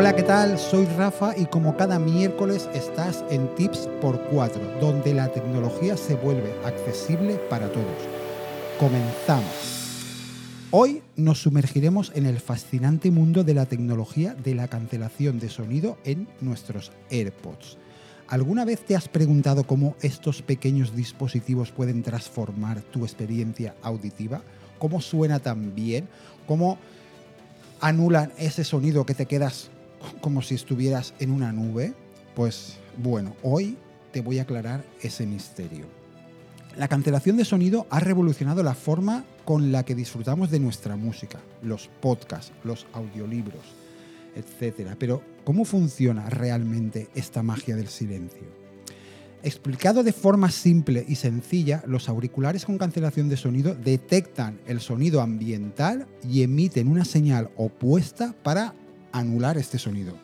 [0.00, 0.58] Hola, ¿qué tal?
[0.58, 6.14] Soy Rafa y como cada miércoles estás en Tips por 4, donde la tecnología se
[6.14, 7.84] vuelve accesible para todos.
[8.78, 9.44] Comenzamos.
[10.70, 15.98] Hoy nos sumergiremos en el fascinante mundo de la tecnología de la cancelación de sonido
[16.04, 17.76] en nuestros AirPods.
[18.26, 24.40] ¿Alguna vez te has preguntado cómo estos pequeños dispositivos pueden transformar tu experiencia auditiva?
[24.78, 26.08] ¿Cómo suena tan bien?
[26.46, 26.78] ¿Cómo
[27.82, 29.68] anulan ese sonido que te quedas
[30.20, 31.94] como si estuvieras en una nube?
[32.34, 33.76] Pues bueno, hoy
[34.12, 35.86] te voy a aclarar ese misterio.
[36.76, 41.40] La cancelación de sonido ha revolucionado la forma con la que disfrutamos de nuestra música,
[41.62, 43.64] los podcasts, los audiolibros,
[44.36, 44.94] etc.
[44.98, 48.60] Pero, ¿cómo funciona realmente esta magia del silencio?
[49.42, 55.22] Explicado de forma simple y sencilla, los auriculares con cancelación de sonido detectan el sonido
[55.22, 58.74] ambiental y emiten una señal opuesta para
[59.12, 60.14] anular este sonido.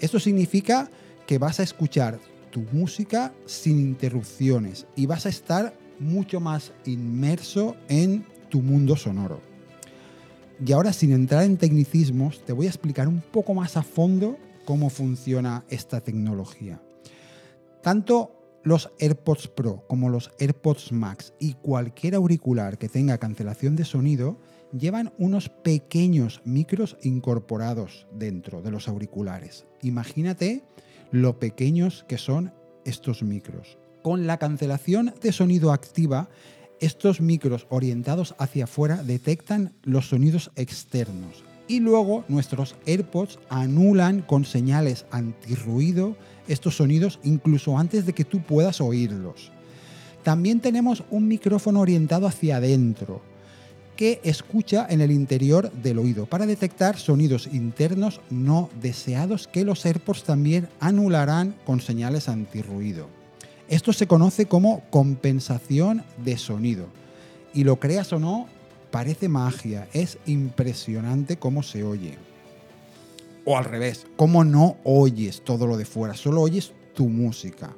[0.00, 0.90] Esto significa
[1.26, 2.18] que vas a escuchar
[2.50, 9.40] tu música sin interrupciones y vas a estar mucho más inmerso en tu mundo sonoro.
[10.64, 14.38] Y ahora, sin entrar en tecnicismos, te voy a explicar un poco más a fondo
[14.64, 16.80] cómo funciona esta tecnología.
[17.82, 23.84] Tanto los AirPods Pro como los AirPods Max y cualquier auricular que tenga cancelación de
[23.84, 24.38] sonido
[24.78, 29.66] llevan unos pequeños micros incorporados dentro de los auriculares.
[29.82, 30.62] Imagínate
[31.10, 32.52] lo pequeños que son
[32.84, 33.78] estos micros.
[34.02, 36.28] Con la cancelación de sonido activa,
[36.80, 44.44] estos micros orientados hacia afuera detectan los sonidos externos y luego nuestros AirPods anulan con
[44.44, 46.16] señales antirruido
[46.48, 49.50] estos sonidos incluso antes de que tú puedas oírlos.
[50.22, 53.22] También tenemos un micrófono orientado hacia adentro,
[53.96, 59.84] que escucha en el interior del oído para detectar sonidos internos no deseados que los
[59.84, 63.08] AirPods también anularán con señales antirruido.
[63.68, 66.86] Esto se conoce como compensación de sonido.
[67.54, 68.48] Y lo creas o no,
[68.90, 72.18] parece magia, es impresionante cómo se oye.
[73.44, 77.74] O al revés, cómo no oyes todo lo de fuera, solo oyes tu música.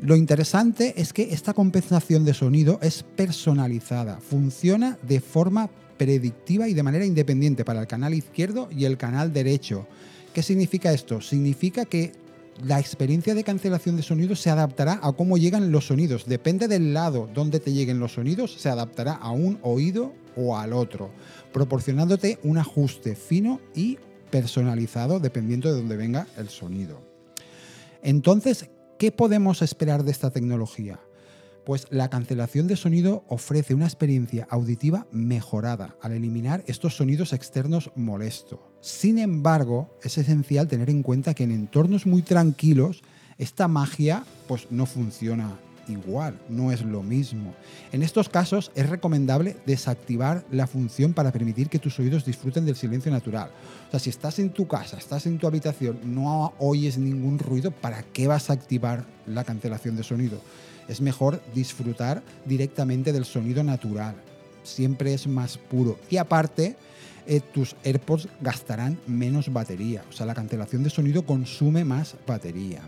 [0.00, 6.74] Lo interesante es que esta compensación de sonido es personalizada, funciona de forma predictiva y
[6.74, 9.86] de manera independiente para el canal izquierdo y el canal derecho.
[10.34, 11.22] ¿Qué significa esto?
[11.22, 12.12] Significa que
[12.62, 16.26] la experiencia de cancelación de sonido se adaptará a cómo llegan los sonidos.
[16.26, 20.74] Depende del lado donde te lleguen los sonidos, se adaptará a un oído o al
[20.74, 21.10] otro,
[21.54, 23.98] proporcionándote un ajuste fino y
[24.30, 27.00] personalizado dependiendo de dónde venga el sonido.
[28.02, 28.68] Entonces,
[28.98, 30.98] ¿Qué podemos esperar de esta tecnología?
[31.66, 37.90] Pues la cancelación de sonido ofrece una experiencia auditiva mejorada al eliminar estos sonidos externos
[37.94, 38.60] molestos.
[38.80, 43.02] Sin embargo, es esencial tener en cuenta que en entornos muy tranquilos
[43.36, 45.58] esta magia pues no funciona
[45.88, 47.54] igual, no es lo mismo.
[47.92, 52.76] En estos casos es recomendable desactivar la función para permitir que tus oídos disfruten del
[52.76, 53.50] silencio natural.
[53.88, 57.70] O sea, si estás en tu casa, estás en tu habitación, no oyes ningún ruido,
[57.70, 60.40] ¿para qué vas a activar la cancelación de sonido?
[60.88, 64.14] Es mejor disfrutar directamente del sonido natural.
[64.62, 65.98] Siempre es más puro.
[66.10, 66.76] Y aparte,
[67.26, 70.04] eh, tus AirPods gastarán menos batería.
[70.08, 72.82] O sea, la cancelación de sonido consume más batería.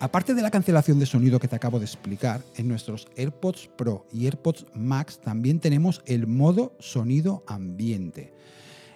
[0.00, 4.06] Aparte de la cancelación de sonido que te acabo de explicar, en nuestros AirPods Pro
[4.12, 8.32] y AirPods Max también tenemos el modo sonido ambiente.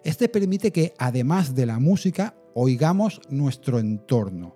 [0.05, 4.55] Este permite que, además de la música, oigamos nuestro entorno.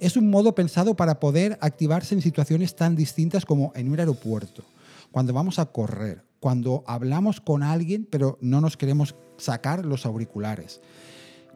[0.00, 4.64] Es un modo pensado para poder activarse en situaciones tan distintas como en un aeropuerto,
[5.10, 10.80] cuando vamos a correr, cuando hablamos con alguien pero no nos queremos sacar los auriculares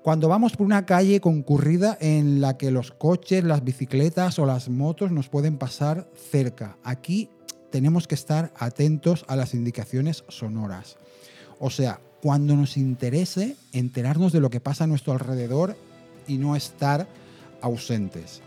[0.06, 4.68] cuando vamos por una calle concurrida en la que los coches, las bicicletas o las
[4.68, 6.76] motos nos pueden pasar cerca.
[6.84, 7.28] Aquí
[7.72, 10.96] tenemos que estar atentos a las indicaciones sonoras.
[11.58, 15.76] O sea, cuando nos interese enterarnos de lo que pasa a nuestro alrededor
[16.28, 17.08] y no estar
[17.60, 18.42] ausentes.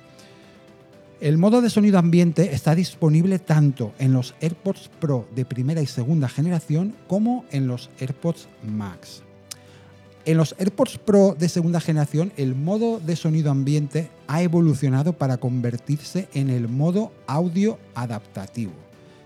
[1.20, 5.88] El modo de sonido ambiente está disponible tanto en los AirPods Pro de primera y
[5.88, 9.24] segunda generación como en los AirPods Max.
[10.30, 15.38] En los AirPods Pro de segunda generación, el modo de sonido ambiente ha evolucionado para
[15.38, 18.74] convertirse en el modo audio adaptativo.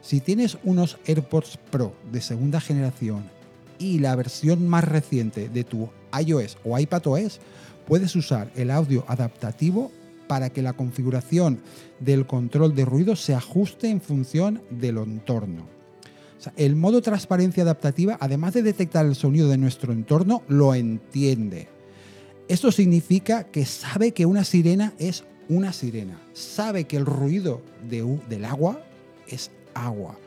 [0.02, 3.30] Si tienes unos AirPods Pro de segunda generación
[3.78, 7.42] y la versión más reciente de tu iOS o iPadOS,
[7.86, 9.92] puedes usar el audio adaptativo
[10.30, 11.60] para que la configuración
[12.00, 15.83] del control de ruido se ajuste en función del entorno
[16.56, 21.68] el modo transparencia adaptativa, además de detectar el sonido de nuestro entorno, lo entiende.
[22.48, 28.46] Esto significa que sabe que una sirena es una sirena, sabe que el ruido del
[28.46, 28.82] agua
[29.28, 30.18] es agua,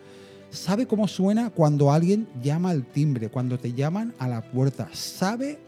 [0.50, 5.58] sabe cómo suena cuando alguien llama al timbre, cuando te llaman a la puerta, sabe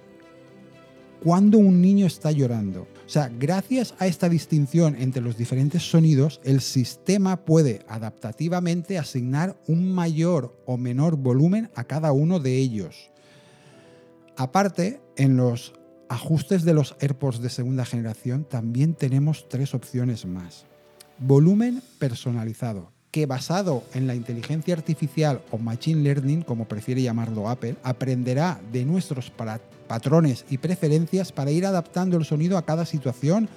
[1.23, 2.87] cuando un niño está llorando.
[3.09, 9.57] O sea, gracias a esta distinción entre los diferentes sonidos, el sistema puede adaptativamente asignar
[9.67, 13.11] un mayor o menor volumen a cada uno de ellos.
[14.37, 15.73] Aparte, en los
[16.11, 20.67] ajustes de los AirPods de segunda generación también tenemos tres opciones más.
[21.19, 27.75] Volumen personalizado, que basado en la inteligencia artificial o machine learning, como prefiere llamarlo Apple,
[27.83, 29.33] aprenderá de nuestros
[29.89, 33.49] patrones y preferencias para ir adaptando el sonido a cada situación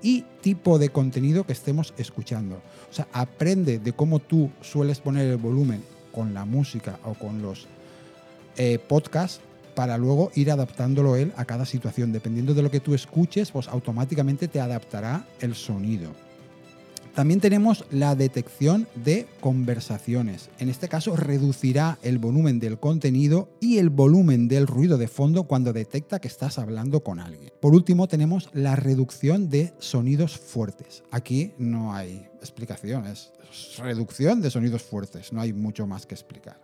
[0.00, 2.62] y tipo de contenido que estemos escuchando.
[2.88, 7.42] O sea, aprende de cómo tú sueles poner el volumen con la música o con
[7.42, 7.66] los
[8.56, 9.40] eh, podcasts
[9.74, 12.12] para luego ir adaptándolo él a cada situación.
[12.12, 16.29] Dependiendo de lo que tú escuches, pues automáticamente te adaptará el sonido.
[17.14, 20.48] También tenemos la detección de conversaciones.
[20.58, 25.44] En este caso reducirá el volumen del contenido y el volumen del ruido de fondo
[25.44, 27.52] cuando detecta que estás hablando con alguien.
[27.60, 31.02] Por último tenemos la reducción de sonidos fuertes.
[31.10, 33.32] Aquí no hay explicaciones.
[33.78, 36.60] reducción de sonidos fuertes, no hay mucho más que explicar.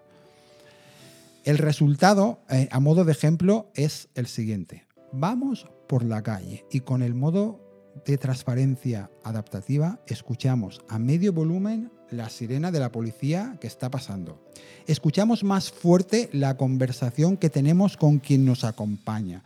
[1.45, 4.87] El resultado, eh, a modo de ejemplo, es el siguiente.
[5.13, 7.66] Vamos por la calle y con el modo
[8.05, 14.39] de transparencia adaptativa escuchamos a medio volumen la sirena de la policía que está pasando.
[14.87, 19.43] Escuchamos más fuerte la conversación que tenemos con quien nos acompaña,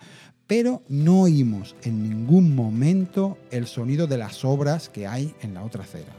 [0.47, 5.65] pero no oímos en ningún momento el sonido de las obras que hay en la
[5.65, 6.13] otra acera.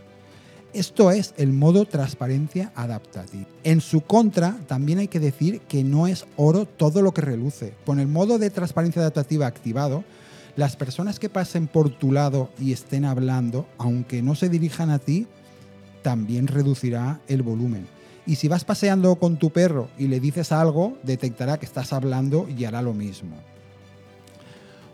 [0.73, 3.45] Esto es el modo transparencia adaptativa.
[3.65, 7.73] En su contra, también hay que decir que no es oro todo lo que reluce.
[7.85, 10.05] Con el modo de transparencia adaptativa activado,
[10.55, 14.99] las personas que pasen por tu lado y estén hablando, aunque no se dirijan a
[14.99, 15.27] ti,
[16.01, 17.87] también reducirá el volumen.
[18.25, 22.47] Y si vas paseando con tu perro y le dices algo, detectará que estás hablando
[22.47, 23.35] y hará lo mismo.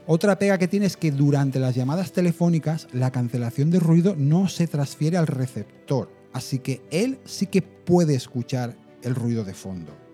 [0.05, 4.47] Otra pega que tiene es que durante las llamadas telefónicas la cancelación de ruido no
[4.47, 10.06] se transfiere al receptor, así que él sí que puede escuchar el ruido de fondo.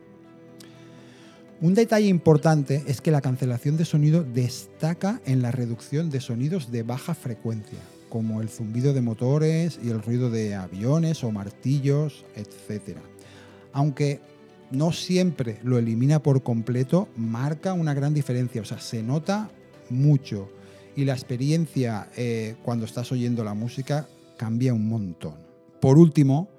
[1.63, 6.73] Un detalle importante es que la cancelación de sonido destaca en la reducción de sonidos
[6.73, 7.79] de baja frecuencia,
[8.09, 12.97] como el zumbido de motores y el ruido de aviones o martillos, etc.
[13.71, 14.19] Aunque
[14.71, 19.49] no siempre lo elimina por completo, marca una gran diferencia, o sea, se nota
[19.89, 20.49] mucho
[20.97, 25.35] y la experiencia eh, cuando estás oyendo la música cambia un montón.
[25.79, 26.49] Por último,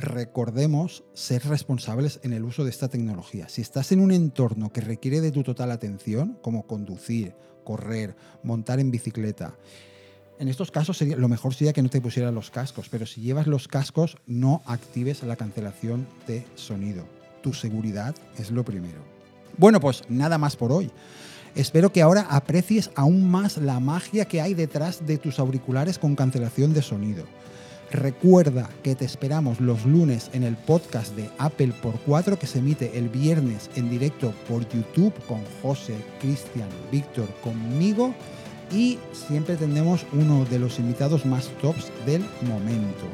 [0.00, 3.48] recordemos ser responsables en el uso de esta tecnología.
[3.48, 8.80] Si estás en un entorno que requiere de tu total atención, como conducir, correr, montar
[8.80, 9.54] en bicicleta,
[10.38, 13.20] en estos casos sería, lo mejor sería que no te pusieras los cascos, pero si
[13.20, 17.04] llevas los cascos no actives la cancelación de sonido.
[17.42, 19.02] Tu seguridad es lo primero.
[19.58, 20.90] Bueno, pues nada más por hoy.
[21.54, 26.16] Espero que ahora aprecies aún más la magia que hay detrás de tus auriculares con
[26.16, 27.24] cancelación de sonido.
[27.92, 32.60] Recuerda que te esperamos los lunes en el podcast de Apple por 4 que se
[32.60, 38.14] emite el viernes en directo por YouTube con José, Cristian, Víctor, conmigo
[38.72, 43.06] y siempre tendremos uno de los invitados más tops del momento.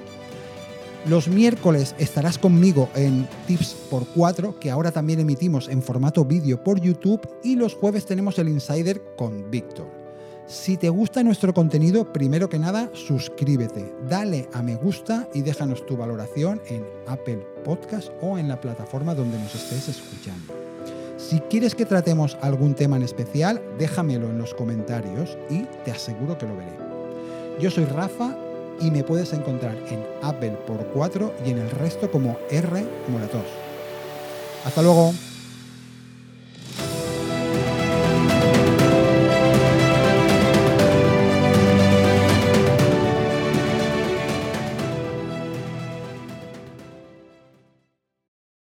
[1.08, 6.62] Los miércoles estarás conmigo en Tips por 4, que ahora también emitimos en formato vídeo
[6.64, 10.05] por YouTube, y los jueves tenemos el Insider con Víctor.
[10.46, 15.84] Si te gusta nuestro contenido, primero que nada, suscríbete, dale a me gusta y déjanos
[15.84, 20.54] tu valoración en Apple Podcast o en la plataforma donde nos estés escuchando.
[21.16, 26.38] Si quieres que tratemos algún tema en especial, déjamelo en los comentarios y te aseguro
[26.38, 26.76] que lo veré.
[27.60, 28.36] Yo soy Rafa
[28.80, 33.46] y me puedes encontrar en Apple por 4 y en el resto como R Moratos.
[34.64, 35.12] Hasta luego.